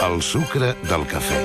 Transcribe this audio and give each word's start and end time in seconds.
El 0.00 0.22
sucre 0.22 0.70
del 0.88 1.02
cafè. 1.04 1.38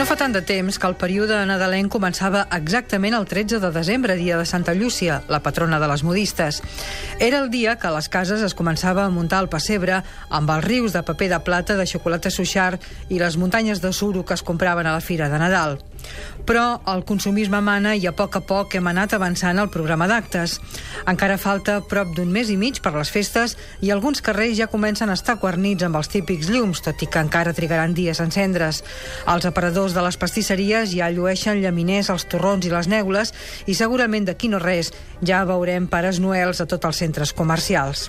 No 0.00 0.06
fa 0.08 0.16
tant 0.16 0.32
de 0.32 0.40
temps 0.40 0.78
que 0.80 0.88
el 0.88 0.96
període 0.96 1.36
nadalenc 1.44 1.92
començava 1.92 2.46
exactament 2.56 3.12
el 3.18 3.28
13 3.28 3.60
de 3.60 3.68
desembre, 3.74 4.16
dia 4.16 4.40
de 4.40 4.48
Santa 4.48 4.72
Llúcia, 4.72 5.20
la 5.28 5.42
patrona 5.44 5.76
de 5.76 5.92
les 5.92 6.06
modistes. 6.06 6.62
Era 7.20 7.44
el 7.44 7.52
dia 7.52 7.76
que 7.76 7.90
a 7.90 7.94
les 7.98 8.08
cases 8.08 8.40
es 8.40 8.56
començava 8.56 9.04
a 9.04 9.12
muntar 9.12 9.42
el 9.44 9.52
pessebre 9.52 10.00
amb 10.30 10.56
els 10.56 10.64
rius 10.64 10.96
de 10.96 11.04
paper 11.04 11.34
de 11.34 11.44
plata, 11.44 11.76
de 11.76 11.84
xocolata 11.84 12.32
suixar 12.32 12.78
i 13.10 13.20
les 13.20 13.36
muntanyes 13.36 13.84
de 13.84 13.92
suro 13.92 14.24
que 14.24 14.40
es 14.40 14.42
compraven 14.42 14.88
a 14.88 14.96
la 14.96 15.04
fira 15.04 15.28
de 15.28 15.44
Nadal. 15.44 15.82
Però 16.46 16.80
el 16.90 17.04
consumisme 17.06 17.60
mana 17.62 17.94
i 17.94 18.06
a 18.08 18.12
poc 18.16 18.36
a 18.38 18.42
poc 18.44 18.74
hem 18.74 18.88
anat 18.90 19.14
avançant 19.14 19.58
el 19.62 19.70
programa 19.70 20.08
d'actes. 20.10 20.58
Encara 21.10 21.38
falta 21.38 21.78
prop 21.86 22.14
d'un 22.16 22.30
mes 22.32 22.50
i 22.50 22.56
mig 22.60 22.80
per 22.82 22.94
les 22.96 23.10
festes 23.12 23.56
i 23.80 23.90
alguns 23.90 24.22
carrers 24.24 24.56
ja 24.58 24.70
comencen 24.70 25.10
a 25.10 25.16
estar 25.18 25.38
guarnits 25.42 25.86
amb 25.86 26.00
els 26.00 26.10
típics 26.10 26.50
llums, 26.50 26.82
tot 26.84 27.02
i 27.02 27.08
que 27.10 27.22
encara 27.22 27.54
trigaran 27.56 27.94
dies 27.94 28.20
a 28.20 28.26
encendre's. 28.28 28.82
Els 29.30 29.46
aparadors 29.46 29.94
de 29.94 30.04
les 30.04 30.18
pastisseries 30.20 30.94
ja 30.96 31.10
llueixen 31.10 31.60
llaminers 31.62 32.10
als 32.10 32.26
torrons 32.30 32.66
i 32.66 32.72
les 32.72 32.88
neules 32.90 33.34
i 33.66 33.76
segurament 33.78 34.26
d'aquí 34.28 34.50
no 34.50 34.58
res 34.62 34.92
ja 35.22 35.44
veurem 35.44 35.86
pares 35.90 36.18
noels 36.20 36.60
a 36.60 36.66
tots 36.66 36.88
els 36.88 37.00
centres 37.04 37.32
comercials. 37.36 38.08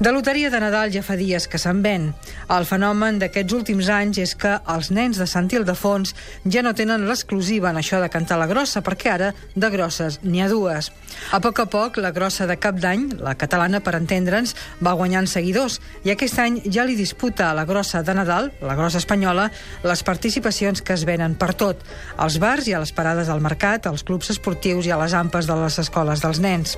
De 0.00 0.12
loteria 0.12 0.50
de 0.50 0.60
Nadal 0.62 0.92
ja 0.94 1.02
fa 1.04 1.16
dies 1.20 1.46
que 1.50 1.58
se'n 1.60 1.82
ven. 1.84 2.10
El 2.48 2.64
fenomen 2.68 3.18
d'aquests 3.20 3.56
últims 3.56 3.90
anys 3.92 4.20
és 4.22 4.34
que 4.34 4.56
els 4.74 4.90
nens 4.90 5.20
de 5.20 5.26
Sant 5.28 5.50
Ildefons 5.52 6.14
ja 6.48 6.62
no 6.64 6.72
tenen 6.74 7.06
l'exclusiva 7.50 7.70
en 7.70 7.78
això 7.80 7.98
de 8.00 8.08
cantar 8.08 8.38
la 8.38 8.46
grossa, 8.46 8.80
perquè 8.80 9.10
ara 9.10 9.32
de 9.56 9.68
grosses 9.70 10.20
n'hi 10.22 10.40
ha 10.42 10.48
dues. 10.48 10.90
A 11.34 11.40
poc 11.42 11.58
a 11.58 11.66
poc, 11.66 11.96
la 11.98 12.12
grossa 12.14 12.46
de 12.46 12.56
cap 12.56 12.76
d'any, 12.78 13.16
la 13.18 13.34
catalana 13.34 13.80
per 13.82 13.96
entendre'ns, 13.98 14.54
va 14.78 14.94
guanyant 14.94 15.26
seguidors 15.26 15.80
i 16.04 16.12
aquest 16.12 16.38
any 16.38 16.60
ja 16.70 16.84
li 16.86 16.94
disputa 16.94 17.50
a 17.50 17.54
la 17.54 17.64
grossa 17.66 18.02
de 18.02 18.14
Nadal, 18.14 18.52
la 18.62 18.76
grossa 18.78 19.00
espanyola, 19.02 19.48
les 19.82 20.02
participacions 20.06 20.82
que 20.82 20.94
es 20.94 21.04
venen 21.04 21.34
per 21.34 21.54
tot, 21.54 21.82
als 22.16 22.38
bars 22.38 22.68
i 22.68 22.74
a 22.74 22.80
les 22.80 22.92
parades 22.92 23.28
al 23.28 23.42
mercat, 23.42 23.86
als 23.86 24.04
clubs 24.06 24.30
esportius 24.30 24.86
i 24.86 24.94
a 24.94 25.00
les 25.00 25.14
ampes 25.14 25.50
de 25.50 25.58
les 25.58 25.78
escoles 25.82 26.22
dels 26.22 26.40
nens. 26.40 26.76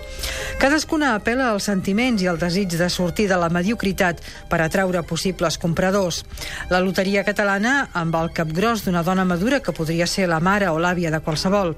Cadascuna 0.59 1.15
apela 1.19 1.51
als 1.53 1.69
sentiments 1.69 2.23
i 2.23 2.31
al 2.31 2.41
desig 2.41 2.79
de 2.79 2.89
sortir 2.89 3.29
de 3.29 3.37
la 3.37 3.53
mediocritat 3.53 4.25
per 4.49 4.63
atraure 4.63 5.05
possibles 5.05 5.59
compradors. 5.61 6.23
La 6.73 6.81
loteria 6.81 7.27
catalana, 7.29 7.91
amb 7.93 8.17
el 8.17 8.33
capgròs 8.33 8.87
d'una 8.87 9.05
dona 9.05 9.29
madura 9.29 9.61
que 9.61 9.77
podria 9.77 10.09
ser 10.09 10.31
la 10.31 10.41
mare 10.63 10.71
o 10.71 10.79
l'àvia 10.79 11.11
de 11.11 11.21
qualsevol. 11.21 11.75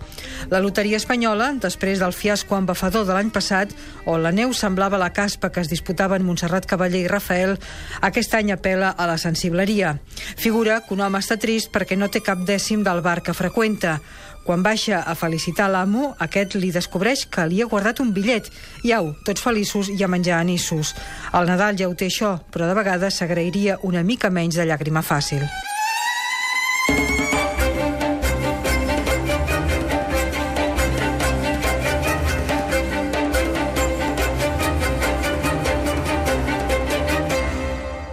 La 0.50 0.60
loteria 0.60 0.98
espanyola, 1.00 1.52
després 1.60 2.00
del 2.00 2.12
fiasco 2.12 2.56
embafador 2.56 3.06
de 3.06 3.14
l'any 3.14 3.30
passat, 3.32 3.72
on 4.06 4.22
la 4.22 4.32
neu 4.32 4.52
semblava 4.52 5.00
la 5.00 5.12
caspa 5.12 5.50
que 5.50 5.62
es 5.62 5.70
disputaven 5.70 6.24
Montserrat 6.24 6.66
Cavaller 6.66 7.04
i 7.04 7.08
Rafael, 7.08 7.56
aquest 8.02 8.34
any 8.34 8.52
apela 8.52 8.90
a 8.90 9.06
la 9.06 9.16
sensibleria. 9.18 9.98
Figura 10.36 10.82
que 10.84 10.94
un 10.94 11.00
home 11.00 11.18
està 11.18 11.38
trist 11.40 11.72
perquè 11.72 11.96
no 11.96 12.10
té 12.10 12.20
cap 12.20 12.44
dècim 12.44 12.84
del 12.84 13.00
bar 13.00 13.22
que 13.22 13.34
freqüenta. 13.34 14.00
Quan 14.44 14.60
baixa 14.60 15.00
a 15.00 15.14
felicitar 15.16 15.70
l'amo, 15.72 16.14
aquest 16.20 16.58
li 16.60 16.68
descobreix 16.68 17.24
que 17.32 17.46
li 17.48 17.62
ha 17.62 17.70
guardat 17.70 18.02
un 18.04 18.12
bitllet. 18.12 18.50
I 18.84 18.92
au, 18.92 19.14
tots 19.24 19.40
feliços 19.40 19.88
i 19.88 20.02
a 20.04 20.08
menjar 20.08 20.42
anissos. 20.42 20.92
El 21.32 21.48
Nadal 21.48 21.80
ja 21.80 21.88
ho 21.88 21.96
té 21.96 22.12
això, 22.12 22.36
però 22.52 22.68
de 22.68 22.76
vegades 22.76 23.22
s'agrairia 23.22 23.80
una 23.82 24.04
mica 24.04 24.28
menys 24.28 24.60
de 24.60 24.68
llàgrima 24.68 25.00
fàcil. 25.00 25.48